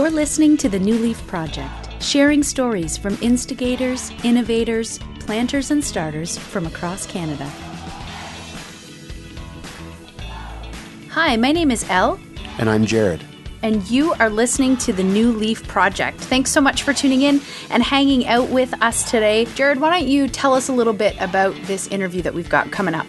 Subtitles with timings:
[0.00, 6.38] You're listening to the New Leaf Project, sharing stories from instigators, innovators, planters, and starters
[6.38, 7.44] from across Canada.
[11.10, 12.18] Hi, my name is Elle.
[12.56, 13.22] And I'm Jared.
[13.62, 16.18] And you are listening to the New Leaf Project.
[16.18, 17.40] Thanks so much for tuning in
[17.70, 19.44] and hanging out with us today.
[19.54, 22.70] Jared, why don't you tell us a little bit about this interview that we've got
[22.70, 23.06] coming up?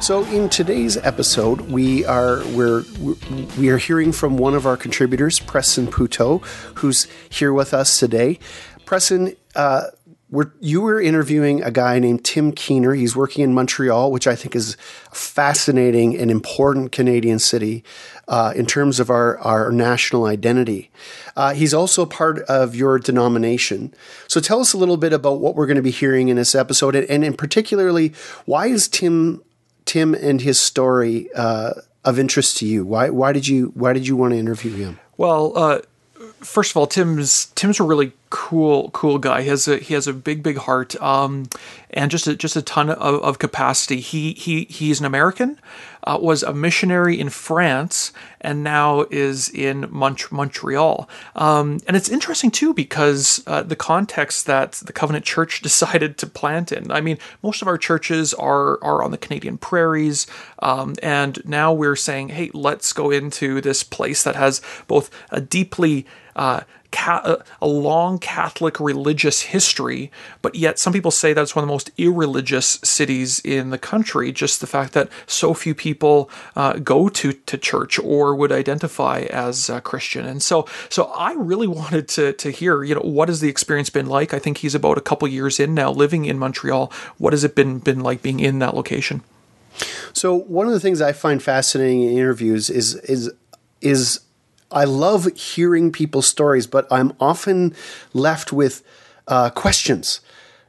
[0.00, 2.84] So, in today's episode, we are we're
[3.58, 6.42] we are hearing from one of our contributors, Preston Pouteaux,
[6.76, 8.38] who's here with us today.
[8.86, 9.82] Preston, uh,
[10.30, 12.94] we're, you were interviewing a guy named Tim Keener.
[12.94, 14.76] He's working in Montreal, which I think is
[15.10, 17.82] a fascinating and important Canadian city
[18.28, 20.90] uh, in terms of our, our national identity.
[21.36, 23.92] Uh, he's also part of your denomination.
[24.28, 26.54] So tell us a little bit about what we're going to be hearing in this
[26.54, 28.12] episode, and, and particularly,
[28.46, 29.42] why is Tim
[29.84, 31.72] Tim and his story uh,
[32.04, 32.84] of interest to you?
[32.84, 35.00] Why why did you why did you want to interview him?
[35.16, 35.80] Well, uh,
[36.40, 39.42] first of all, Tim's Tim's a really cool cool guy.
[39.42, 41.48] He has a he has a big big heart, um,
[41.90, 44.00] and just a, just a ton of, of capacity.
[44.00, 45.60] He he he's an American,
[46.04, 51.08] uh, was a missionary in France, and now is in Mont- Montreal.
[51.34, 56.26] Um, and it's interesting too because uh, the context that the Covenant Church decided to
[56.26, 56.90] plant in.
[56.90, 60.26] I mean, most of our churches are are on the Canadian prairies,
[60.60, 65.40] um, and now we're saying, hey, let's go into this place that has both a
[65.40, 66.60] deeply uh,
[66.92, 70.10] ca- a long Catholic religious history,
[70.42, 74.32] but yet some people say that's one of the most irreligious cities in the country.
[74.32, 79.20] Just the fact that so few people uh, go to to church or would identify
[79.30, 83.40] as Christian, and so so I really wanted to to hear, you know, what has
[83.40, 84.34] the experience been like?
[84.34, 86.92] I think he's about a couple years in now, living in Montreal.
[87.18, 89.22] What has it been been like being in that location?
[90.12, 93.30] So one of the things I find fascinating in interviews is is
[93.80, 94.20] is
[94.70, 97.74] I love hearing people's stories, but I'm often
[98.12, 98.82] left with
[99.26, 100.20] uh, questions.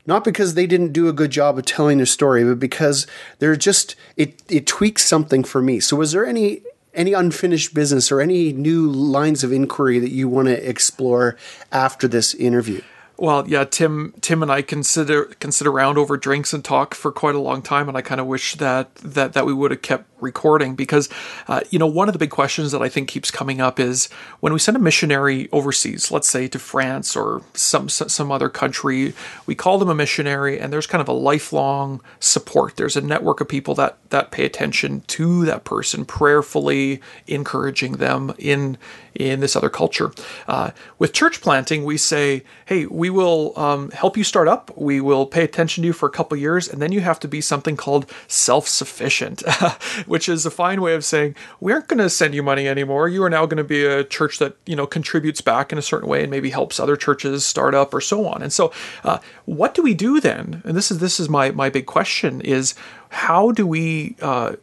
[0.08, 3.06] Not because they didn't do a good job of telling their story, but because
[3.40, 5.80] they're just it it tweaks something for me.
[5.80, 6.62] So, was there any
[6.94, 11.38] any unfinished business or any new lines of inquiry that you want to explore
[11.72, 12.82] after this interview?
[13.22, 17.36] Well, yeah, Tim, Tim and I consider consider around over drinks and talk for quite
[17.36, 20.10] a long time, and I kind of wish that that that we would have kept
[20.22, 21.08] recording because,
[21.48, 24.08] uh, you know, one of the big questions that I think keeps coming up is
[24.40, 29.14] when we send a missionary overseas, let's say to France or some some other country,
[29.46, 32.76] we call them a missionary, and there's kind of a lifelong support.
[32.76, 38.34] There's a network of people that that pay attention to that person, prayerfully encouraging them
[38.40, 38.80] in
[39.14, 40.12] in this other culture.
[40.48, 44.76] Uh, with church planting, we say, hey, we will um, help you start up.
[44.76, 47.28] We will pay attention to you for a couple years, and then you have to
[47.28, 49.44] be something called self sufficient.
[50.06, 53.08] which is a fine way of saying we aren't going to send you money anymore.
[53.08, 55.82] You are now going to be a church that you know contributes back in a
[55.82, 58.42] certain way and maybe helps other churches start up or so on.
[58.42, 58.72] And so,
[59.04, 60.62] uh, what do we do then?
[60.66, 62.76] And this is this is my my big question: is
[63.10, 64.56] how do we uh,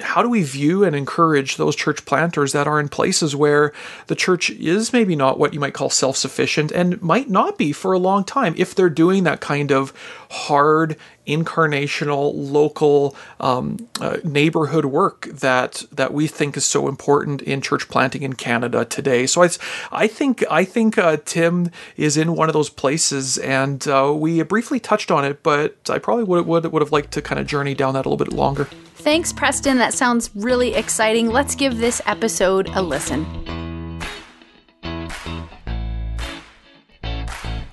[0.00, 3.72] how do we view and encourage those church planters that are in places where
[4.06, 7.72] the church is maybe not what you might call self sufficient and might not be
[7.72, 9.92] for a long time if they're doing that kind of
[10.30, 17.60] hard, incarnational, local um, uh, neighborhood work that that we think is so important in
[17.60, 19.26] church planting in Canada today?
[19.26, 19.48] So I,
[19.92, 24.42] I think I think uh, Tim is in one of those places, and uh, we
[24.42, 27.46] briefly touched on it, but I probably would would would have liked to kind of
[27.46, 28.68] journey down that a little bit longer.
[29.00, 29.78] Thanks, Preston.
[29.78, 31.30] That sounds really exciting.
[31.30, 33.24] Let's give this episode a listen.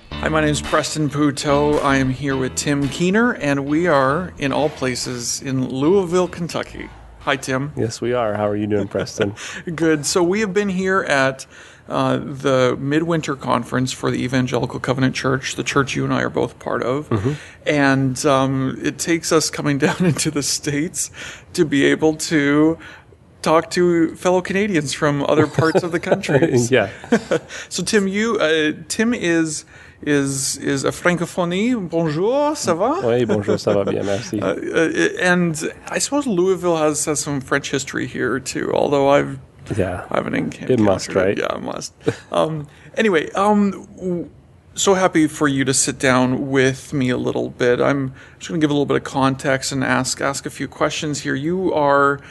[0.10, 1.84] Hi, my name is Preston Pouteaux.
[1.84, 6.90] I am here with Tim Keener, and we are in all places in Louisville, Kentucky.
[7.20, 7.74] Hi, Tim.
[7.76, 8.36] Yes, we are.
[8.36, 9.36] How are you doing, Preston?
[9.76, 10.06] Good.
[10.06, 11.46] So, we have been here at
[11.90, 16.30] uh, the midwinter conference for the Evangelical Covenant Church, the church you and I are
[16.30, 17.10] both part of.
[17.10, 17.34] Mm-hmm.
[17.66, 21.12] And um, it takes us coming down into the States
[21.54, 22.78] to be able to
[23.42, 26.58] talk to fellow Canadians from other parts of the country.
[26.70, 26.90] yeah.
[27.70, 29.66] so Tim, you uh, Tim is
[30.02, 31.76] is is a francophonie.
[31.90, 33.08] Bonjour, ça va?
[33.08, 34.40] Oui, bonjour, ça va bien, merci.
[34.42, 35.56] Uh, uh, and
[35.88, 38.72] I suppose Louisville has has some French history here too.
[38.74, 39.40] Although I've
[39.76, 40.06] yeah.
[40.10, 40.84] I haven't encountered it.
[40.84, 41.38] must, right?
[41.38, 41.94] Yeah, it must.
[42.32, 44.30] um, anyway, um,
[44.76, 47.82] so happy for you to sit down with me a little bit.
[47.82, 50.68] I'm just going to give a little bit of context and ask ask a few
[50.68, 51.36] questions here.
[51.36, 52.22] You are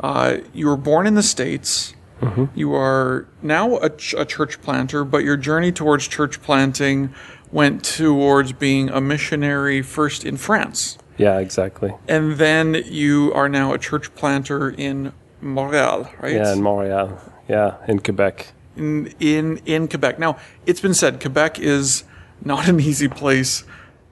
[0.00, 1.94] uh, you were born in the states.
[2.20, 2.44] Mm-hmm.
[2.54, 7.12] You are now a, ch- a church planter, but your journey towards church planting
[7.52, 10.96] went towards being a missionary first in France.
[11.18, 11.94] Yeah, exactly.
[12.08, 16.34] And then you are now a church planter in Montreal, right?
[16.34, 17.20] Yeah, in Montreal.
[17.48, 18.52] Yeah, in Quebec.
[18.76, 20.18] in in in Quebec.
[20.18, 20.36] Now,
[20.66, 22.04] it's been said Quebec is
[22.42, 23.64] not an easy place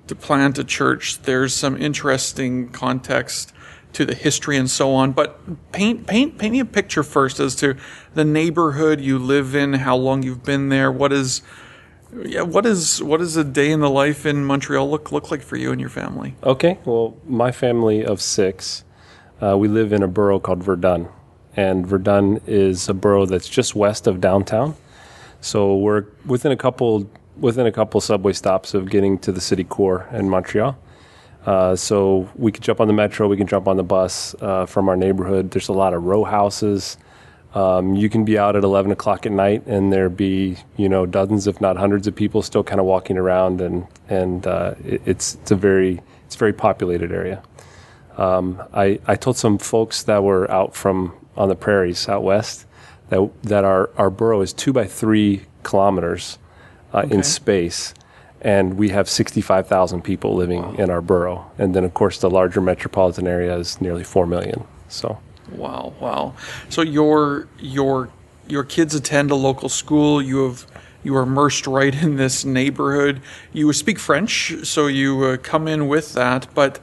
[0.07, 1.23] to plant a church.
[1.23, 3.53] There's some interesting context
[3.95, 5.13] to the history and so on.
[5.13, 7.77] But paint paint paint me a picture first as to
[8.15, 11.43] the neighborhood you live in, how long you've been there, what is
[12.25, 15.43] yeah, what is what does a day in the life in Montreal look look like
[15.43, 16.37] for you and your family?
[16.43, 18.85] Okay, well, my family of six,
[19.43, 21.09] uh, we live in a borough called Verdun,
[21.57, 24.77] and Verdun is a borough that's just west of downtown.
[25.41, 29.65] So we're within a couple within a couple subway stops of getting to the city
[29.65, 30.79] core in Montreal.
[31.45, 34.65] Uh, so we can jump on the metro, we can jump on the bus uh,
[34.67, 35.51] from our neighborhood.
[35.51, 36.97] There's a lot of row houses.
[37.55, 41.07] Um, you can be out at 11 o'clock at night, and there be you know
[41.07, 45.03] dozens, if not hundreds, of people still kind of walking around, and and uh, it,
[45.05, 47.43] it's it's a very it's a very populated area.
[48.17, 52.67] Um, I I told some folks that were out from on the prairies out west
[53.09, 56.39] that that our our borough is two by three kilometers
[56.93, 57.15] uh, Okay.
[57.17, 57.93] in space,
[58.41, 62.61] and we have 65,000 people living in our borough, and then of course the larger
[62.61, 64.65] metropolitan area is nearly four million.
[64.89, 65.19] So.
[65.53, 66.35] Wow, wow.
[66.69, 68.09] So your your
[68.49, 70.23] your kids attend a local school.
[70.23, 70.67] You have
[71.03, 73.21] you are immersed right in this neighborhood.
[73.53, 76.47] You speak French, so you uh, come in with that.
[76.55, 76.81] But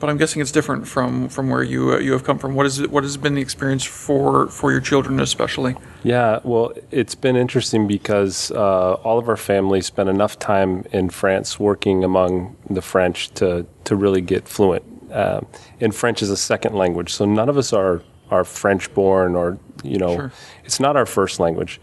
[0.00, 2.54] but I'm guessing it's different from from where you uh, you have come from.
[2.54, 2.90] What is it?
[2.90, 5.76] What has been the experience for for your children, especially?
[6.02, 11.10] Yeah, well, it's been interesting because uh, all of our family spent enough time in
[11.10, 14.84] France working among the French to, to really get fluent.
[15.12, 15.46] Um
[15.80, 19.58] and French is a second language, so none of us are, are French born or,
[19.82, 20.32] you know, Sure.
[20.64, 21.80] it's not our first language.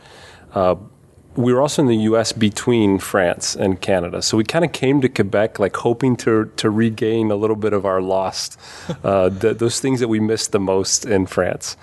[1.38, 2.32] We were also in the U.S.
[2.32, 6.70] between France and Canada, so we kind of came to Quebec like hoping to to
[6.70, 8.60] regain a little bit of our lost,
[9.04, 11.78] uh, the, those things that we missed the most in France.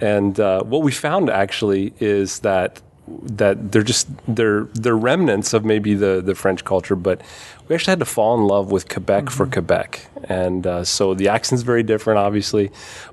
[0.00, 2.82] And uh, what we found actually is that
[3.22, 7.22] that they're just they're they're remnants of maybe the the French culture, but
[7.68, 11.28] we actually had to fall in love with Quebec for Quebec, and uh, so the
[11.28, 12.70] accent's very different, obviously,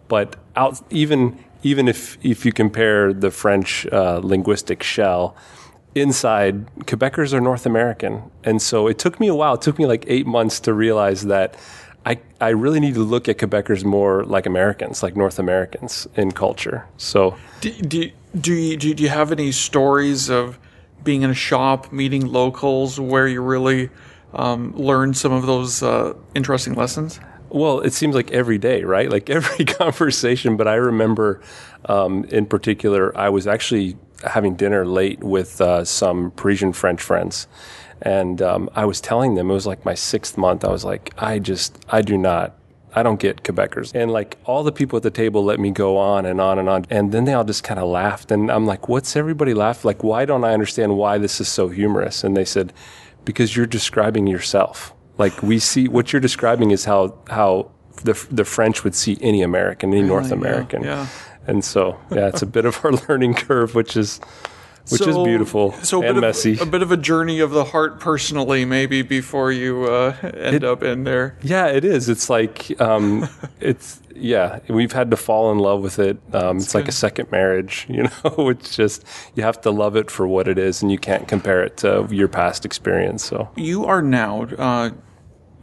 [0.08, 5.36] but out even even if if you compare the French uh, linguistic shell.
[5.96, 8.30] Inside, Quebecers are North American.
[8.44, 9.56] And so it took me a while.
[9.56, 11.56] It took me like eight months to realize that
[12.06, 16.34] I, I really need to look at Quebecers more like Americans, like North Americans in
[16.34, 16.86] culture.
[16.98, 20.60] So Do, do, do, you, do you have any stories of
[21.04, 23.90] being in a shop, meeting locals, where you really
[24.34, 27.20] um, learned some of those uh, interesting lessons?
[27.50, 29.10] Well, it seems like every day, right?
[29.10, 30.58] Like every conversation.
[30.58, 31.42] But I remember,
[31.86, 33.98] um, in particular, I was actually
[34.28, 37.48] having dinner late with uh, some Parisian French friends,
[38.02, 40.64] and um, I was telling them it was like my sixth month.
[40.64, 42.56] I was like, I just, I do not.
[42.98, 43.94] I don't get Quebecers.
[43.94, 46.70] And like all the people at the table let me go on and on and
[46.70, 46.86] on.
[46.90, 48.32] And then they all just kind of laughed.
[48.32, 49.84] And I'm like, what's everybody laugh?
[49.84, 52.24] Like, why don't I understand why this is so humorous?
[52.24, 52.72] And they said,
[53.26, 54.94] because you're describing yourself.
[55.18, 57.72] Like we see what you're describing is how how
[58.04, 60.84] the the French would see any American, any North yeah, American.
[60.84, 61.08] yeah.
[61.48, 64.20] And so yeah, it's a bit of our learning curve, which is
[64.90, 66.54] which is So- beautiful so and bit messy.
[66.54, 70.64] Of, a bit of a journey of the heart, personally, maybe before you uh, end
[70.64, 71.38] up in there.
[71.42, 72.08] yeah, it is.
[72.08, 73.28] It's like um,
[73.60, 74.60] it's yeah.
[74.70, 76.18] We've had to fall in love with it.
[76.34, 78.50] Um, it's like a second marriage, you know.
[78.50, 81.64] It's just you have to love it for what it is, and you can't compare
[81.64, 83.26] it to your past experience.
[83.26, 84.44] So You are now.
[84.44, 84.92] Uh,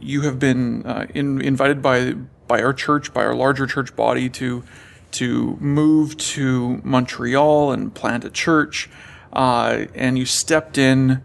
[0.01, 2.11] you have been uh, in, invited by
[2.45, 4.63] by our church, by our larger church body, to
[5.13, 8.89] to move to Montreal and plant a church,
[9.31, 11.23] uh, and you stepped in,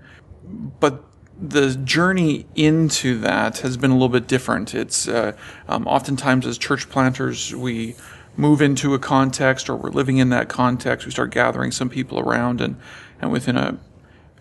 [0.81, 1.05] but
[1.41, 4.75] the journey into that has been a little bit different.
[4.75, 5.37] It's uh,
[5.69, 7.95] um, oftentimes as church planters we
[8.37, 11.07] move into a context or we're living in that context.
[11.07, 12.77] We start gathering some people around, and
[13.21, 13.79] and within a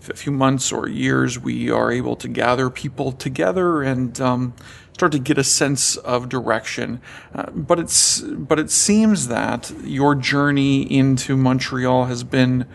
[0.10, 4.54] a few months or years, we are able to gather people together and um,
[4.94, 7.00] start to get a sense of direction.
[7.34, 12.66] Uh, but it's but it seems that your journey into Montreal has been,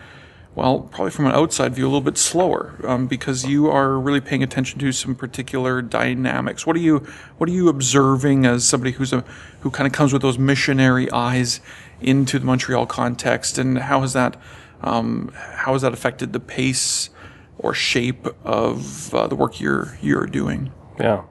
[0.55, 4.21] well, probably from an outside view, a little bit slower um, because you are really
[4.21, 6.65] paying attention to some particular dynamics.
[6.65, 7.05] What are you
[7.37, 9.25] What are you observing as somebody who's a
[9.59, 11.59] who kind of comes with those missionary eyes
[11.99, 14.37] into the Montreal context, and how has that
[14.83, 17.09] um, how has that affected the pace
[17.57, 20.71] or shape of uh, the work you're you're doing?
[20.99, 21.23] Yeah.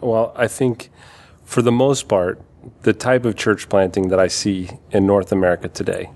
[0.00, 0.90] Well, I think
[1.44, 2.40] for the most part,
[2.82, 6.10] the type of church planting that I see in North America today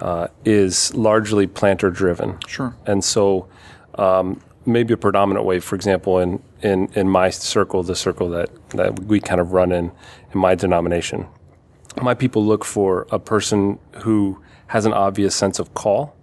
[0.00, 2.38] uh, is largely planter driven.
[2.46, 2.76] Sure.
[2.86, 3.48] And so,
[3.94, 8.50] um, maybe a predominant way, for example, in, in, in my circle, the circle that,
[8.70, 9.90] that we kind of run in,
[10.32, 11.26] in my denomination,
[12.02, 16.14] my people look for a person who has an obvious sense of call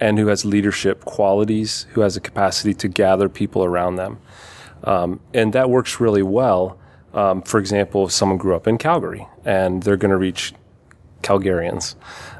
[0.00, 4.18] and who has leadership qualities, who has a capacity to gather people around them.
[4.84, 6.78] Um, and that works really well.
[7.14, 10.54] Um, for example, if someone grew up in Calgary and they're going to reach
[11.22, 11.94] Calgarians,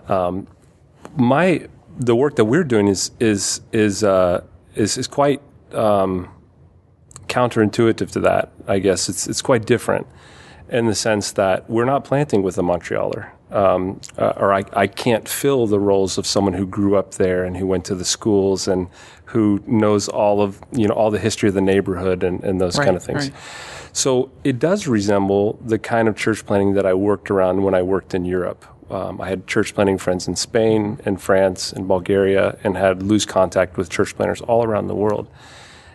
[0.08, 0.46] um,
[1.16, 1.66] my
[1.98, 4.44] the work that we're doing is is is uh,
[4.76, 5.42] is, is quite
[5.72, 6.28] um,
[7.26, 8.52] counterintuitive to that.
[8.68, 10.06] I guess it's it's quite different
[10.68, 13.30] in the sense that we're not planting with a Montrealer.
[13.50, 17.44] Um, uh, or I, I can't fill the roles of someone who grew up there
[17.44, 18.88] and who went to the schools and
[19.26, 22.76] who knows all of you know all the history of the neighborhood and, and those
[22.78, 23.30] Right, kind of things.
[23.30, 23.40] right.
[23.92, 27.82] So it does resemble the kind of church planning that I worked around when I
[27.82, 28.66] worked in Europe.
[28.90, 33.24] Um, I had church planning friends in Spain and France and Bulgaria, and had loose
[33.26, 35.26] contact with church planners all around the world.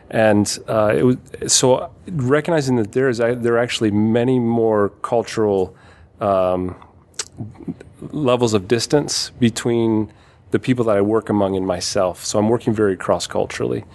[0.09, 1.17] And uh, it was
[1.47, 5.75] so recognizing that there is there are actually many more cultural
[6.19, 6.75] um,
[8.11, 10.11] levels of distance between
[10.51, 12.23] the people that I work among and myself.
[12.23, 13.85] So I'm working very cross culturally,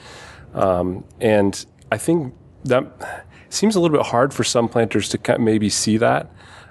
[0.55, 5.69] um, and I think that seems a little bit hard for some planters to maybe
[5.69, 6.31] see that.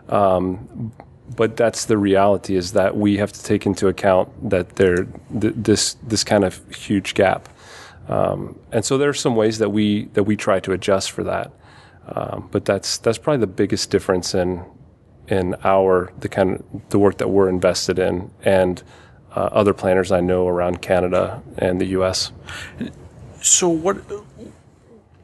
[0.09, 0.91] Um,
[1.35, 5.05] but that's the reality is that we have to take into account that there
[5.39, 7.49] th- this this kind of huge gap.
[8.07, 11.23] Um, and so there are some ways that we that we try to adjust for
[11.23, 11.51] that.
[12.07, 14.63] Um, but that's that's probably the biggest difference in
[15.27, 18.83] in our the kind of the work that we're invested in and
[19.35, 22.31] uh, other planners I know around Canada and the U.S.
[23.41, 23.97] So what?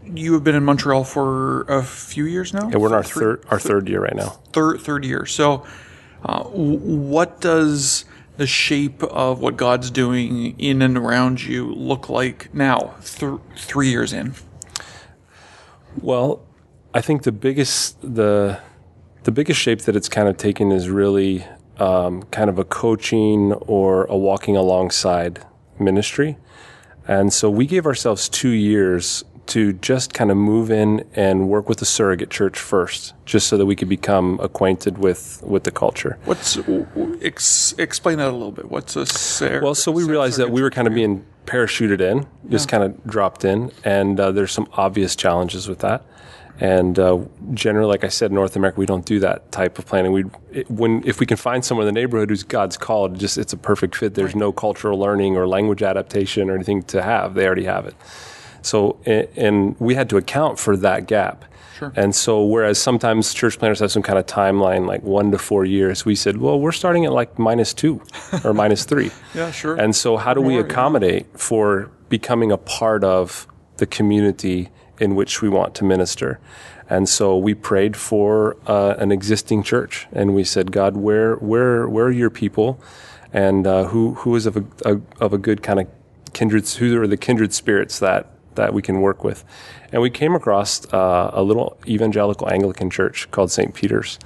[0.05, 2.69] You have been in Montreal for a few years now.
[2.69, 4.39] And we're in our third our third year right now.
[4.51, 5.25] third third year.
[5.25, 5.65] So,
[6.24, 8.05] uh, what does
[8.38, 13.89] the shape of what God's doing in and around you look like now, th- three
[13.89, 14.33] years in?
[16.01, 16.41] Well,
[16.93, 18.60] I think the biggest the
[19.24, 21.46] the biggest shape that it's kind of taken is really
[21.77, 25.46] um, kind of a coaching or a walking alongside
[25.80, 26.38] ministry,
[27.08, 31.68] and so we gave ourselves two years to just kind of move in and work
[31.68, 35.72] with the surrogate church first, just so that we could become acquainted with with the
[35.72, 36.18] culture.
[36.25, 36.58] What's
[37.22, 38.72] ex- explain that a little bit?
[38.72, 42.25] What's a ser- Well, so we realized that we were kind of being parachuted in,
[42.50, 46.06] just kind of dropped in, and uh, there's some obvious challenges with that.
[46.63, 47.20] And uh,
[47.53, 50.13] generally, like I said, in North America, we don't do that type of planning.
[50.13, 53.38] We, it, when if we can find someone in the neighborhood who's God's called, just
[53.38, 54.13] it's a perfect fit.
[54.13, 57.34] There's no cultural learning or language adaptation or anything to have.
[57.34, 57.96] They already have it.
[58.62, 61.43] So, and we had to account for that gap.
[61.77, 61.91] Sure.
[61.98, 65.65] And so, whereas sometimes church planners have some kind of timeline, like one to four
[65.65, 68.01] years, we said, well, we're starting at like minus two
[68.46, 69.12] or minus three.
[69.36, 69.75] Yeah, sure.
[69.75, 70.67] And so, how do we More, yeah.
[70.67, 76.39] accommodate for becoming a part of the community in which we want to minister?
[76.89, 81.88] And so we prayed for uh, an existing church, and we said, God, where, where,
[81.88, 82.79] where are your people,
[83.31, 85.88] and uh, who, who is of a, a of a good kind of
[86.33, 89.43] kindred, who are the kindred spirits that that we can work with?
[89.91, 93.73] And we came across uh, a little evangelical Anglican church called St.
[93.73, 94.19] Peter's,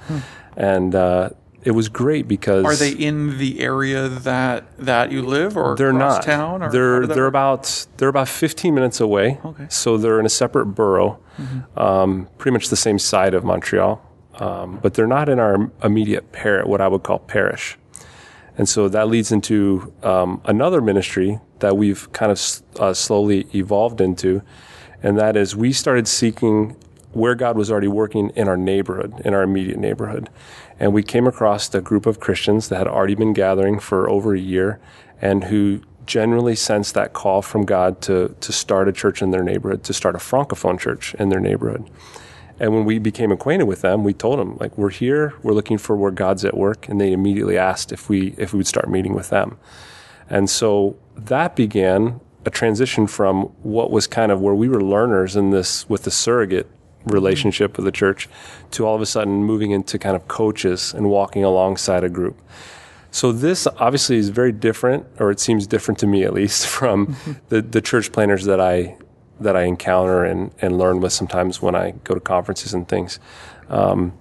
[0.56, 1.30] and uh,
[1.64, 2.64] it was great because.
[2.64, 6.22] Are they in the area that that you live, or they're not.
[6.22, 6.62] town?
[6.62, 9.38] Or they're they're about they're about 15 minutes away.
[9.44, 9.64] Okay.
[9.64, 9.64] Mm-hmm.
[9.68, 11.18] So they're in a separate borough,
[11.76, 14.00] um, pretty much the same side of Montreal,
[14.34, 17.76] um, but they're not in our immediate par what I would call parish.
[18.56, 23.46] And so that leads into um, another ministry that we've kind of s- uh, slowly
[23.54, 24.42] evolved into,
[25.02, 26.76] and that is we started seeking
[27.12, 30.28] where God was already working in our neighborhood, in our immediate neighborhood.
[30.78, 34.34] And we came across a group of Christians that had already been gathering for over
[34.34, 34.78] a year
[35.20, 39.42] and who generally sensed that call from God to, to start a church in their
[39.42, 41.88] neighborhood, to start a Francophone church in their neighborhood.
[42.60, 45.78] And when we became acquainted with them, we told them, like, we're here, we're looking
[45.78, 46.88] for where God's at work.
[46.88, 49.58] And they immediately asked if we, if we would start meeting with them.
[50.28, 55.36] And so that began a transition from what was kind of where we were learners
[55.36, 56.68] in this with the surrogate
[57.08, 58.28] relationship with the church
[58.72, 62.40] to all of a sudden moving into kind of coaches and walking alongside a group.
[63.10, 67.16] So this obviously is very different, or it seems different to me at least, from
[67.48, 68.96] the, the church planners that I
[69.40, 73.20] that I encounter and, and learn with sometimes when I go to conferences and things,
[73.68, 74.12] um,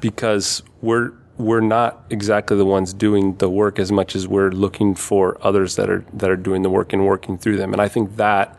[0.00, 4.94] because we're we're not exactly the ones doing the work as much as we're looking
[4.94, 7.72] for others that are that are doing the work and working through them.
[7.72, 8.58] And I think that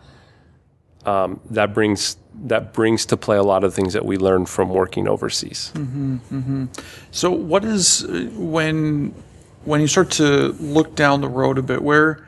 [1.06, 4.70] um, that brings that brings to play a lot of things that we learn from
[4.70, 5.72] working overseas.
[7.12, 9.14] So, what is uh, when
[9.66, 11.82] when you start to look down the road a bit?
[11.82, 12.26] Where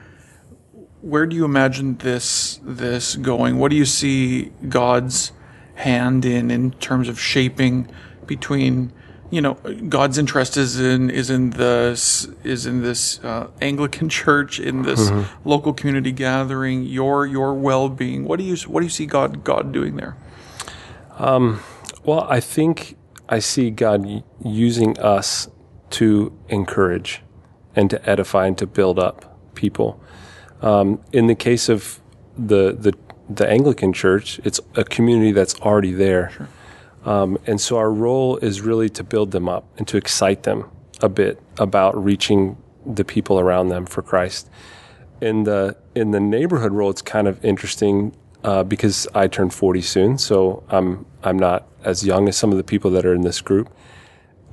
[1.02, 3.58] where do you imagine this this going?
[3.58, 5.32] What do you see God's
[5.76, 7.88] hand in in terms of shaping
[8.28, 8.92] between
[9.32, 14.60] you know, God's interest is in is in this is in this uh, Anglican church
[14.60, 15.50] in this mm-hmm.
[15.50, 16.84] local community gathering.
[16.84, 18.26] Your your well being.
[18.26, 20.18] What do you what do you see God God doing there?
[21.18, 21.62] Um,
[22.04, 22.98] well, I think
[23.30, 25.48] I see God using us
[25.92, 27.22] to encourage
[27.76, 30.02] and to edify and to build up people.
[30.62, 32.02] Um, in the case of
[32.38, 32.94] the the
[33.30, 36.32] the Anglican Church, it's a community that's already there.
[36.32, 36.50] Sure
[37.06, 40.70] um, and so our role is really to build them up and to excite them
[41.02, 44.50] a bit about reaching the people around them for Christ.
[45.20, 49.82] In the in the neighborhood role, it's kind of interesting uh, because I turn 40
[49.82, 53.22] soon, so I'm I'm not as young as some of the people that are in
[53.22, 53.70] this group,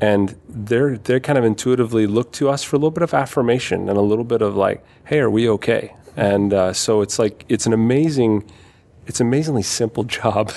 [0.00, 3.88] and they're they're kind of intuitively look to us for a little bit of affirmation
[3.88, 5.95] and a little bit of like, hey, are we okay?
[6.17, 8.50] And uh, so it's like it's an amazing,
[9.07, 10.52] it's amazingly simple job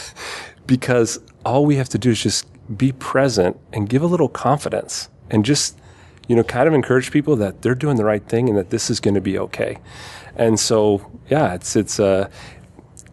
[0.67, 5.10] because all we have to do is just be present and give a little confidence
[5.29, 5.77] and just,
[6.27, 8.89] you know, kind of encourage people that they're doing the right thing and that this
[8.89, 9.77] is going to be okay.
[10.36, 12.29] And so, yeah, it's, it's, uh,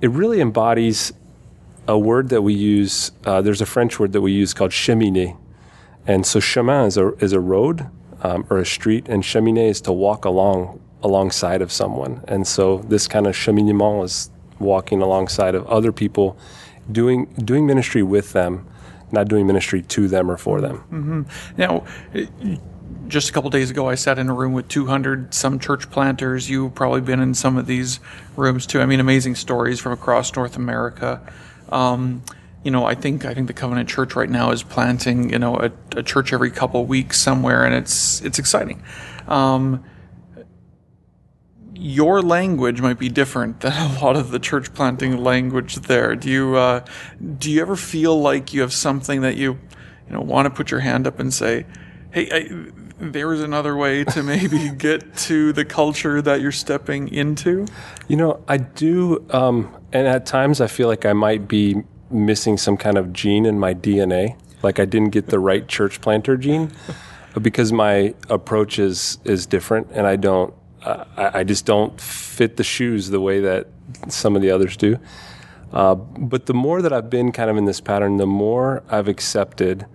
[0.00, 1.12] it really embodies
[1.86, 3.12] a word that we use.
[3.24, 5.36] Uh, there's a French word that we use called cheminer.
[6.06, 7.86] And so chemin is a, is a road
[8.22, 12.24] um, or a street, and cheminer is to walk along alongside of someone.
[12.26, 16.36] And so this kind of cheminement is walking alongside of other people
[16.90, 18.66] doing doing ministry with them,
[19.12, 20.78] not doing ministry to them or for them.
[20.90, 21.22] Mm-hmm.
[21.56, 21.84] Now,
[23.08, 26.48] just a couple days ago, I sat in a room with 200 some church planters.
[26.48, 28.00] You've probably been in some of these
[28.36, 28.80] rooms too.
[28.80, 31.20] I mean, amazing stories from across North America.
[31.70, 32.22] Um,
[32.64, 35.56] you know, I think I think the Covenant Church right now is planting you know
[35.56, 38.82] a, a church every couple weeks somewhere, and it's it's exciting.
[39.26, 39.84] Um,
[41.78, 46.16] your language might be different than a lot of the church planting language there.
[46.16, 46.84] Do you uh,
[47.38, 49.58] do you ever feel like you have something that you
[50.06, 51.66] you know want to put your hand up and say,
[52.10, 57.08] "Hey, I, there is another way to maybe get to the culture that you're stepping
[57.08, 57.66] into"?
[58.08, 62.56] You know, I do, um, and at times I feel like I might be missing
[62.56, 64.36] some kind of gene in my DNA.
[64.62, 66.72] Like I didn't get the right church planter gene
[67.40, 70.52] because my approach is is different, and I don't
[70.84, 73.66] I, I, just don't fit the shoes the way that
[74.08, 74.98] some of the others do.
[75.72, 79.08] Uh, but the more that I've been kind of in this pattern, the more I've
[79.08, 79.86] accepted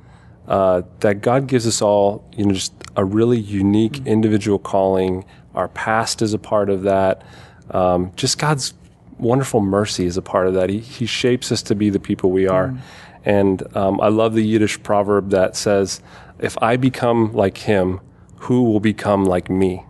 [0.48, 4.08] uh, that God gives us all, you know, just a really unique mm-hmm.
[4.08, 5.26] individual calling.
[5.56, 7.24] Our past is a part of that.
[7.72, 8.74] Um, just God's
[9.17, 10.69] wonderful mercy is a part of that.
[10.69, 12.69] He, he shapes us to be the people we are.
[12.69, 12.80] Mm.
[13.26, 16.02] And um, I love the Yiddish proverb that says,
[16.39, 18.02] if I become like him,
[18.36, 19.86] who will become like me?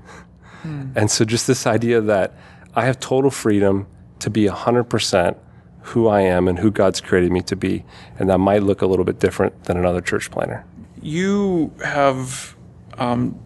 [0.64, 0.96] Mm.
[0.96, 2.34] And so just this idea that
[2.76, 3.88] I have total freedom
[4.20, 5.38] to be 100%
[5.84, 7.84] who I am and who God's created me to be.
[8.18, 10.66] And that might look a little bit different than another church planter.
[11.02, 12.56] You have,
[12.98, 13.38] um,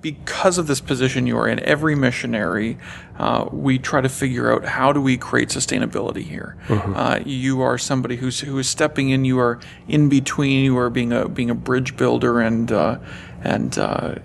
[0.00, 2.78] because of this position you are in, every missionary,
[3.16, 6.56] uh, we try to figure out how do we create sustainability here.
[6.66, 6.96] Mm-hmm.
[6.96, 9.24] Uh, you are somebody who's who is stepping in.
[9.24, 10.64] You are in between.
[10.64, 12.98] You are being a being a bridge builder and uh,
[13.42, 14.16] and uh,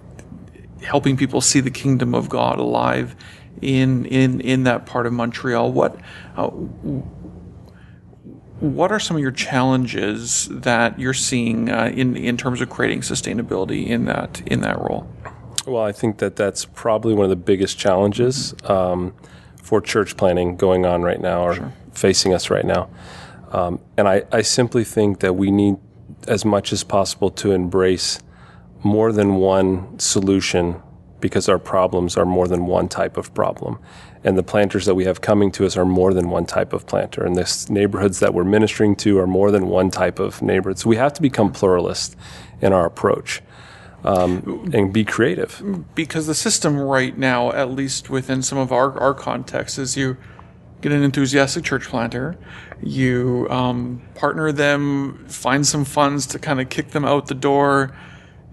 [0.83, 3.15] helping people see the kingdom of God alive
[3.61, 5.71] in in in that part of Montreal.
[5.71, 5.97] What
[6.35, 6.47] uh,
[8.59, 13.01] what are some of your challenges that you're seeing uh, in in terms of creating
[13.01, 15.07] sustainability in that in that role?
[15.65, 19.13] Well, I think that that's probably one of the biggest challenges um,
[19.61, 21.73] for church planning going on right now or sure.
[21.93, 22.89] facing us right now.
[23.51, 25.77] Um, and I, I simply think that we need
[26.27, 28.19] as much as possible to embrace
[28.83, 30.81] more than one solution
[31.23, 33.79] because our problems are more than one type of problem.
[34.25, 36.85] And the planters that we have coming to us are more than one type of
[36.85, 37.23] planter.
[37.23, 40.79] And the neighborhoods that we're ministering to are more than one type of neighborhood.
[40.79, 42.17] So we have to become pluralist
[42.61, 43.41] in our approach.
[44.03, 45.63] Um, and be creative.
[45.95, 50.17] Because the system right now, at least within some of our, our contexts, is you
[50.81, 52.37] get an enthusiastic church planter,
[52.81, 57.95] you um, partner them, find some funds to kind of kick them out the door,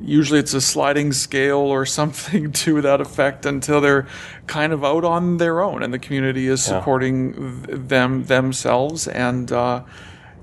[0.00, 4.06] usually it's a sliding scale or something to that effect until they're
[4.46, 7.76] kind of out on their own and the community is supporting yeah.
[7.76, 9.82] them themselves and uh,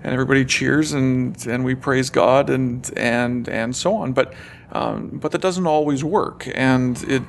[0.04, 4.14] and everybody cheers and and we praise God and and and so on.
[4.14, 4.34] But
[4.72, 7.24] um, but that doesn't always work and it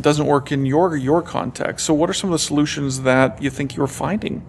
[0.00, 1.86] doesn't work in your your context.
[1.86, 4.44] So what are some of the solutions that you think you're finding?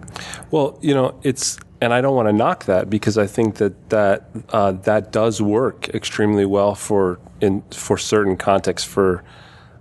[0.50, 3.90] Well you know it's and I don't want to knock that because I think that
[3.90, 9.24] that uh, that does work extremely well for in for certain contexts for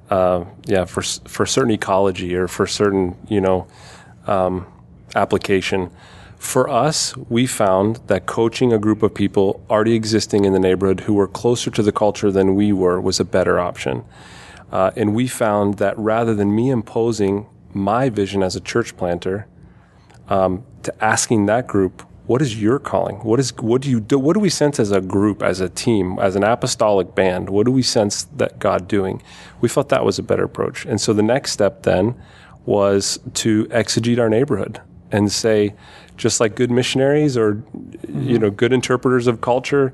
[0.10, 3.68] uh, yeah for for certain ecology or for certain you know
[4.26, 4.66] um,
[5.16, 5.92] application.
[6.38, 11.02] For us, we found that coaching a group of people already existing in the neighborhood
[11.02, 14.04] who were closer to the culture than we were was a better option.
[14.72, 19.46] Uh, and we found that rather than me imposing my vision as a church planter
[20.30, 23.18] um, to asking that group, what is your calling?
[23.18, 24.18] What is what do you do?
[24.18, 27.50] What do we sense as a group, as a team, as an apostolic band?
[27.50, 29.22] What do we sense that God doing?
[29.60, 30.86] We felt that was a better approach.
[30.86, 32.16] And so the next step then
[32.66, 34.80] was to exegete our neighborhood
[35.12, 35.74] and say,
[36.16, 38.30] just like good missionaries or mm-hmm.
[38.30, 39.94] you know good interpreters of culture,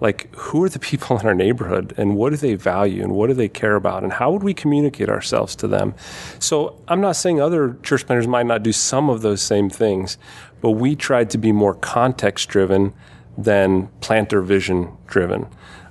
[0.00, 3.28] like who are the people in our neighborhood and what do they value and what
[3.28, 5.94] do they care about and how would we communicate ourselves to them?
[6.38, 10.18] So i'm not saying other church planters might not do some of those same things
[10.60, 12.92] but we tried to be more context driven
[13.38, 15.46] than planter vision driven.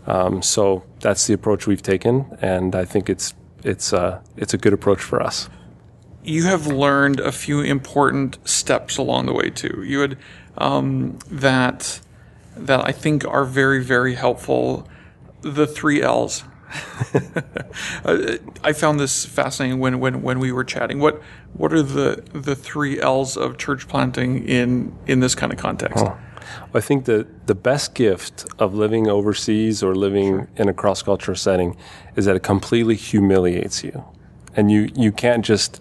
[0.07, 3.33] Um, so that's the approach we've taken and i think it's
[3.65, 5.49] it's uh, it's a good approach for us.
[6.23, 9.83] You have learned a few important steps along the way too.
[9.85, 10.17] You had
[10.57, 11.99] um, that
[12.55, 14.87] that I think are very, very helpful.
[15.41, 16.43] The three L's.
[18.63, 20.99] I found this fascinating when, when, when we were chatting.
[20.99, 21.21] What
[21.53, 26.03] what are the the three L's of church planting in in this kind of context?
[26.05, 26.17] Oh.
[26.73, 30.47] I think the the best gift of living overseas or living sure.
[30.57, 31.77] in a cross cultural setting
[32.15, 34.03] is that it completely humiliates you,
[34.55, 35.79] and you you can't just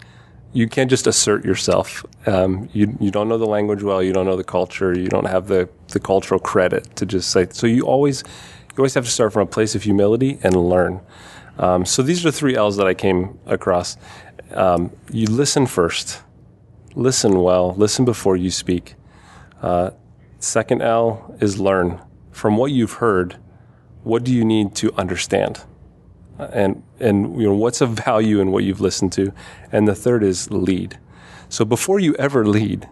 [0.55, 2.05] you can't just assert yourself.
[2.25, 4.01] Um, you you don't know the language well.
[4.01, 4.97] You don't know the culture.
[4.97, 7.47] You don't have the the cultural credit to just say.
[7.51, 8.23] So you always
[8.71, 11.01] you always have to start from a place of humility and learn.
[11.59, 13.97] Um, so these are the three L's that I came across.
[14.51, 16.21] Um, you listen first.
[16.95, 17.75] Listen well.
[17.75, 18.95] Listen before you speak.
[19.61, 19.91] Uh,
[20.39, 21.99] second L is learn.
[22.31, 23.37] From what you've heard,
[24.03, 25.63] what do you need to understand?
[26.39, 29.33] And and you know what's of value in what you've listened to?
[29.71, 30.99] And the third is lead.
[31.49, 32.89] So before you ever lead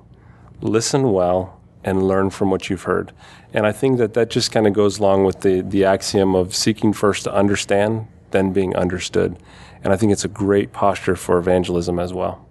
[0.64, 3.12] listen well and learn from what you've heard.
[3.54, 6.56] And i think that that just kind of goes along with the the axiom of
[6.56, 9.38] seeking first to understand then being understood.
[9.84, 12.48] And i think it's a great posture for evangelism as well.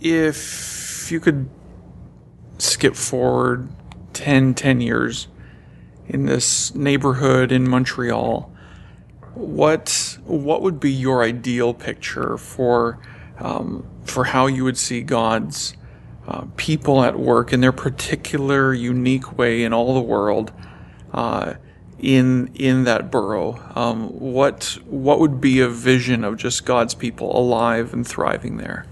[0.00, 1.48] If you could
[2.58, 3.68] skip forward
[4.12, 5.28] 10 10 years
[6.08, 8.49] in this neighborhood in montreal
[9.34, 12.98] what what would be your ideal picture for
[13.38, 15.74] um, for how you would see God's
[16.26, 20.52] uh, people at work in their particular unique way in all the world
[21.12, 21.54] uh,
[21.98, 23.60] in in that borough?
[23.74, 28.86] Um, what what would be a vision of just God's people alive and thriving there?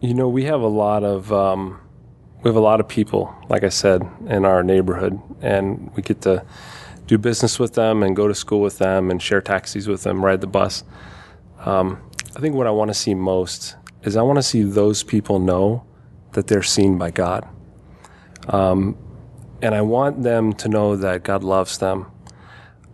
[0.00, 1.80] You know, we have a lot of um,
[2.42, 6.22] we have a lot of people, like I said, in our neighborhood, and we get
[6.22, 6.44] to
[7.12, 10.24] do business with them and go to school with them and share taxis with them,
[10.24, 10.82] ride the bus.
[11.58, 12.00] Um,
[12.34, 15.38] I think what I want to see most is I want to see those people
[15.38, 15.84] know
[16.32, 17.46] that they're seen by God.
[18.48, 18.96] Um,
[19.60, 22.10] and I want them to know that God loves them.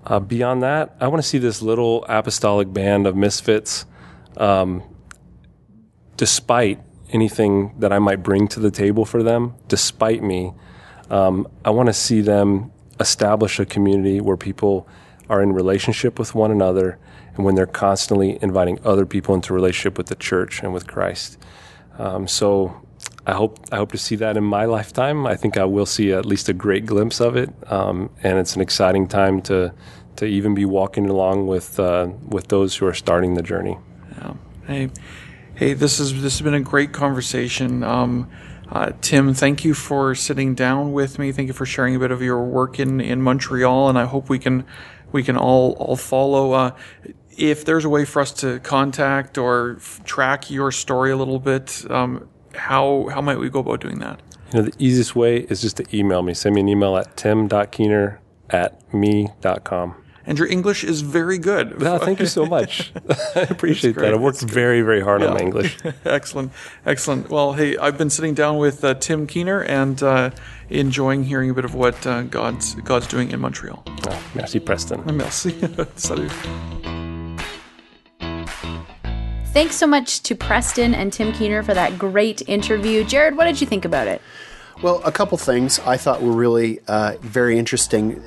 [0.05, 3.87] Uh, beyond that, I want to see this little apostolic band of misfits,
[4.37, 4.83] um,
[6.17, 10.55] despite anything that I might bring to the table for them, despite me,
[11.09, 14.89] um, I want to see them establish a community where people
[15.29, 16.99] are in relationship with one another
[17.35, 21.39] and when they're constantly inviting other people into relationship with the church and with Christ.
[21.99, 22.81] Um, so
[23.27, 25.27] I hope I hope to see that in my lifetime.
[25.27, 28.57] I think I will see at least a great glimpse of it, um, and it's
[28.57, 29.73] an exciting time to
[30.17, 33.77] to even be walking along with uh, with those who are starting the journey.
[34.17, 34.35] Yeah.
[34.67, 34.91] Hey,
[35.55, 37.83] hey, this is this has been a great conversation.
[37.85, 38.31] Um,
[38.71, 41.33] uh, Tim, thank you for sitting down with me.
[41.33, 44.29] Thank you for sharing a bit of your work in, in Montreal, and I hope
[44.29, 44.65] we can
[45.11, 46.53] we can all all follow.
[46.53, 46.71] Uh,
[47.37, 51.39] if there's a way for us to contact or f- track your story a little
[51.39, 54.21] bit, um, how how might we go about doing that?
[54.53, 56.35] You know, the easiest way is just to email me.
[56.35, 59.95] Send me an email at tim.keener at me.com
[60.29, 61.81] and your English is very good.
[61.81, 62.93] No, thank you so much.
[63.35, 64.13] I appreciate that.
[64.13, 65.29] I've worked very, very hard yeah.
[65.29, 65.79] on my English.
[66.05, 66.53] excellent,
[66.85, 67.31] excellent.
[67.31, 70.31] Well, hey, I've been sitting down with uh, Tim Keener and uh,
[70.69, 73.83] enjoying hearing a bit of what uh, God's God's doing in Montreal.
[73.87, 75.03] Oh, merci, Preston.
[75.17, 75.59] Merci.
[75.97, 76.31] Salut.
[79.55, 83.03] Thanks so much to Preston and Tim Keener for that great interview.
[83.03, 84.21] Jared, what did you think about it?
[84.83, 88.23] Well, a couple things I thought were really uh, very interesting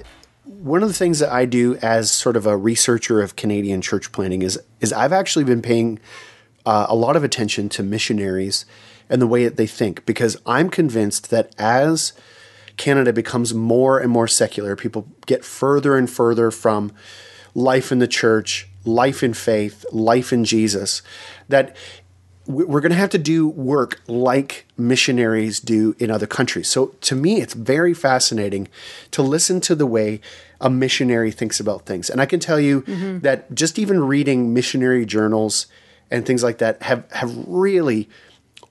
[0.59, 4.11] one of the things that I do as sort of a researcher of Canadian church
[4.11, 5.99] planting is is I've actually been paying
[6.65, 8.65] uh, a lot of attention to missionaries
[9.09, 12.13] and the way that they think because I'm convinced that as
[12.77, 16.91] Canada becomes more and more secular, people get further and further from
[17.53, 21.01] life in the church, life in faith, life in Jesus,
[21.49, 21.75] that
[22.47, 26.67] we're going to have to do work like missionaries do in other countries.
[26.67, 28.67] So to me, it's very fascinating
[29.11, 30.21] to listen to the way
[30.59, 32.09] a missionary thinks about things.
[32.09, 33.19] And I can tell you mm-hmm.
[33.19, 35.67] that just even reading missionary journals
[36.09, 38.09] and things like that have, have really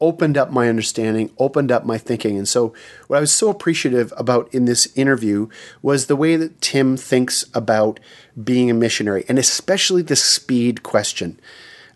[0.01, 2.39] opened up my understanding, opened up my thinking.
[2.39, 2.73] And so,
[3.07, 5.49] what I was so appreciative about in this interview
[5.83, 8.01] was the way that Tim thinks about
[8.43, 11.39] being a missionary, and especially the speed question.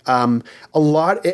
[0.06, 1.24] Um, a lot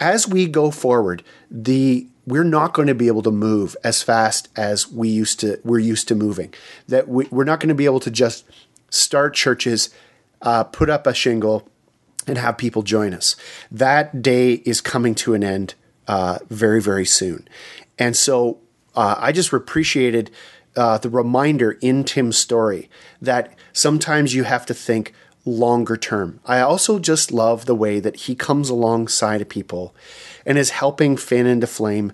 [0.00, 4.48] as we go forward, the we're not going to be able to move as fast
[4.56, 5.60] as we used to.
[5.64, 6.54] We're used to moving.
[6.88, 8.44] That we, are not going to be able to just
[8.90, 9.90] start churches,
[10.40, 11.68] uh, put up a shingle,
[12.26, 13.34] and have people join us.
[13.70, 15.74] That day is coming to an end
[16.06, 17.48] uh, very, very soon.
[17.98, 18.60] And so
[18.94, 20.30] uh, I just appreciated
[20.76, 22.88] uh, the reminder in Tim's story
[23.20, 25.12] that sometimes you have to think
[25.44, 26.40] longer term.
[26.46, 29.94] I also just love the way that he comes alongside of people
[30.46, 32.12] and is helping fan into flame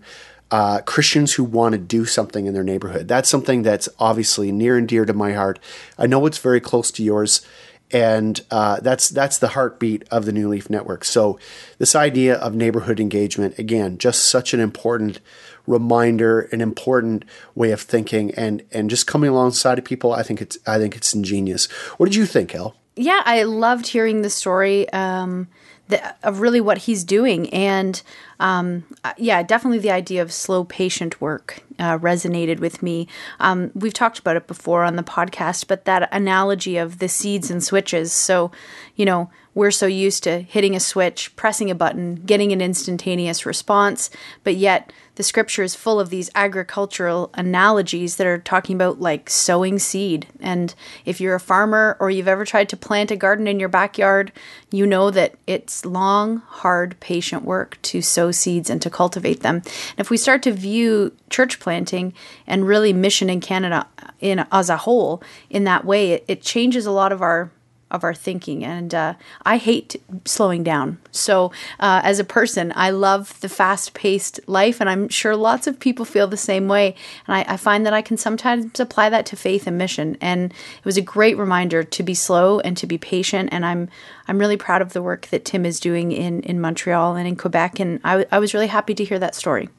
[0.50, 3.06] uh, Christians who want to do something in their neighborhood.
[3.06, 5.58] That's something that's obviously near and dear to my heart.
[5.98, 7.46] I know it's very close to yours
[7.90, 11.04] and uh, that's that's the heartbeat of the New Leaf Network.
[11.04, 11.38] So
[11.78, 15.20] this idea of neighborhood engagement, again, just such an important
[15.66, 20.12] reminder, an important way of thinking, and and just coming alongside of people.
[20.12, 21.66] I think it's I think it's ingenious.
[21.96, 22.76] What did you think, Elle?
[22.98, 24.88] Yeah, I loved hearing the story.
[24.90, 25.48] Um,
[25.88, 27.48] the, of really what he's doing.
[27.50, 28.00] And
[28.40, 33.08] um, uh, yeah, definitely the idea of slow, patient work uh, resonated with me.
[33.40, 37.50] Um, we've talked about it before on the podcast, but that analogy of the seeds
[37.50, 38.12] and switches.
[38.12, 38.52] So,
[38.96, 43.44] you know, we're so used to hitting a switch, pressing a button, getting an instantaneous
[43.44, 44.08] response,
[44.44, 49.28] but yet the scripture is full of these agricultural analogies that are talking about like
[49.28, 50.28] sowing seed.
[50.38, 50.72] And
[51.04, 54.30] if you're a farmer or you've ever tried to plant a garden in your backyard,
[54.70, 59.56] you know that it's long, hard, patient work to sow seeds and to cultivate them.
[59.56, 62.14] And if we start to view church planting
[62.46, 63.88] and really mission in Canada
[64.20, 67.50] in as a whole in that way, it, it changes a lot of our
[67.90, 68.64] of our thinking.
[68.64, 70.98] And uh, I hate slowing down.
[71.10, 75.66] So, uh, as a person, I love the fast paced life, and I'm sure lots
[75.66, 76.94] of people feel the same way.
[77.26, 80.16] And I, I, find that I can sometimes apply that to faith and mission.
[80.20, 83.48] And it was a great reminder to be slow and to be patient.
[83.52, 83.88] And I'm
[84.28, 87.34] I'm really proud of the work that Tim is doing in, in Montreal and in
[87.34, 87.80] Quebec.
[87.80, 89.70] And I, I was really happy to hear that story.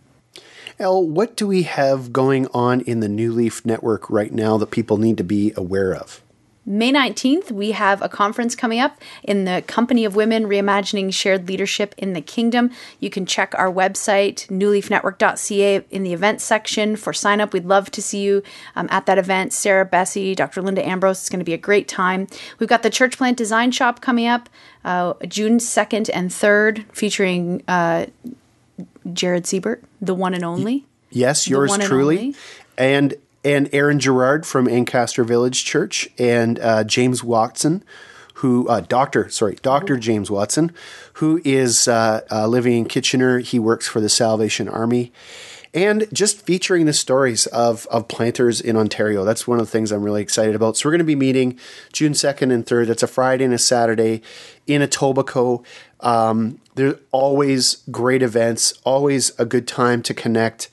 [0.79, 4.71] Elle, what do we have going on in the New Leaf Network right now that
[4.71, 6.23] people need to be aware of?
[6.71, 11.47] May 19th, we have a conference coming up in the Company of Women Reimagining Shared
[11.47, 12.69] Leadership in the Kingdom.
[12.99, 17.53] You can check our website, newleafnetwork.ca, in the events section for sign up.
[17.53, 18.43] We'd love to see you
[18.75, 19.51] um, at that event.
[19.51, 20.61] Sarah Bessey, Dr.
[20.61, 22.27] Linda Ambrose, it's going to be a great time.
[22.59, 24.47] We've got the Church Plant Design Shop coming up
[24.85, 28.05] uh, June 2nd and 3rd, featuring uh,
[29.11, 30.85] Jared Siebert, the one and only.
[31.09, 32.35] Yes, yours truly.
[32.77, 37.83] And, and and Aaron Gerard from Ancaster Village Church, and uh, James Watson,
[38.35, 40.71] who uh, Doctor sorry Doctor James Watson,
[41.13, 43.39] who is uh, uh, living in Kitchener.
[43.39, 45.11] He works for the Salvation Army,
[45.73, 49.25] and just featuring the stories of of planters in Ontario.
[49.25, 50.77] That's one of the things I'm really excited about.
[50.77, 51.57] So we're going to be meeting
[51.91, 52.87] June second and third.
[52.87, 54.21] That's a Friday and a Saturday
[54.67, 55.65] in Etobicoke.
[56.01, 60.69] Um, there's always great events, always a good time to connect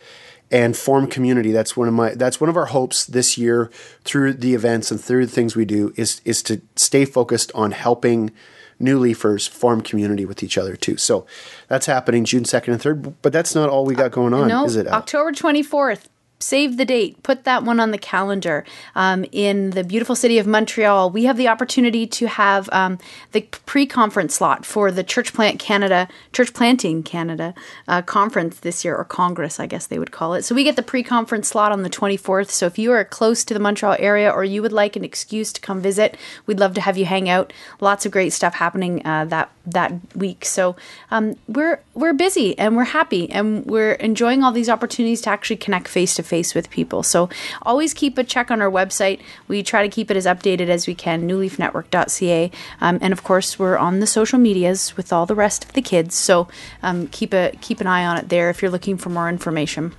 [0.51, 1.53] and form community.
[1.53, 3.71] That's one of my that's one of our hopes this year
[4.05, 7.73] through the events and through the things we do is is to stay focused on
[7.73, 8.31] helping
[8.79, 10.97] new leafers form community with each other too.
[10.97, 11.27] So
[11.69, 14.49] that's happening June 2nd and 3rd, but that's not all we got uh, going on,
[14.49, 14.87] no, is it?
[14.87, 16.05] October 24th
[16.39, 18.65] save the date, put that one on the calendar.
[18.95, 22.99] Um, in the beautiful city of Montreal, we have the opportunity to have um,
[23.33, 27.55] the pre-conference slot for the Church Plant Canada, Church Planting Canada
[27.89, 30.43] uh, conference this year, or Congress, I guess they would call it.
[30.43, 32.51] So we get the pre-conference slot on the 24th.
[32.51, 35.53] So if you are close to the Montreal area or you would like an excuse
[35.55, 37.53] to come visit, we'd love to have you hang out.
[37.81, 40.45] Lots of great stuff happening uh, that that week.
[40.45, 40.77] So
[41.11, 45.57] um, we're we're busy and we're happy and we're enjoying all these opportunities to actually
[45.57, 47.03] connect face to face with people.
[47.03, 47.29] So
[47.63, 49.21] always keep a check on our website.
[49.49, 52.51] We try to keep it as updated as we can, newleafnetwork.ca.
[52.81, 55.83] Um, and of course, we're on the social medias with all the rest of the
[55.83, 56.15] kids.
[56.15, 56.49] So
[56.83, 59.95] um, keep a keep an eye on it there if you're looking for more information.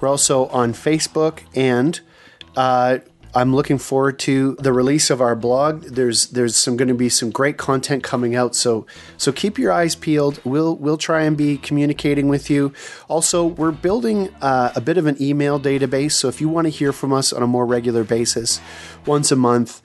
[0.00, 2.00] We're also on Facebook and
[2.56, 2.98] uh,
[3.34, 5.82] I'm looking forward to the release of our blog.
[5.82, 8.54] There's there's some going to be some great content coming out.
[8.54, 8.86] So
[9.16, 10.40] so keep your eyes peeled.
[10.44, 12.72] We'll we'll try and be communicating with you.
[13.06, 16.12] Also, we're building uh, a bit of an email database.
[16.12, 18.60] So if you want to hear from us on a more regular basis,
[19.04, 19.82] once a month,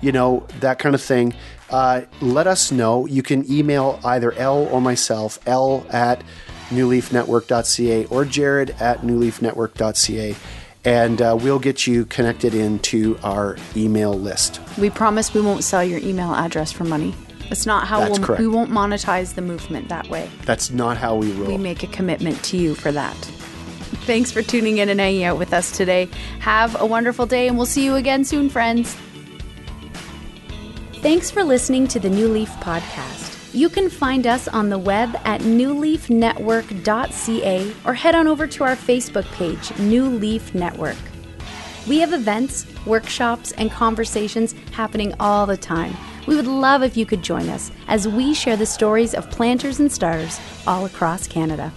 [0.00, 1.34] you know that kind of thing,
[1.70, 3.06] uh, let us know.
[3.06, 6.22] You can email either L or myself, L at
[6.70, 10.36] newleafnetwork.ca or Jared at newleafnetwork.ca,
[10.84, 14.60] and uh, we'll get you connected into our email list.
[14.78, 17.14] We promise we won't sell your email address for money.
[17.50, 20.30] It's not how That's we'll, we won't monetize the movement that way.
[20.44, 21.48] That's not how we roll.
[21.48, 23.16] We make a commitment to you for that.
[24.06, 26.08] Thanks for tuning in and hanging out with us today.
[26.40, 28.96] Have a wonderful day, and we'll see you again soon, friends.
[30.96, 33.13] Thanks for listening to the New Leaf Podcast.
[33.54, 38.74] You can find us on the web at newleafnetwork.ca or head on over to our
[38.74, 40.96] Facebook page, New Leaf Network.
[41.86, 45.94] We have events, workshops, and conversations happening all the time.
[46.26, 49.78] We would love if you could join us as we share the stories of planters
[49.78, 51.72] and starters all across Canada.